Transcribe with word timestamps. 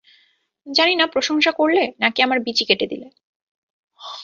জানি 0.67 0.93
না 0.95 1.05
প্রশংসা 1.07 1.51
করলে, 1.51 1.83
নাকি 1.99 2.19
আমার 2.21 2.39
বিচি 2.39 2.63
কেটে 2.65 2.85
দিলে। 2.87 3.07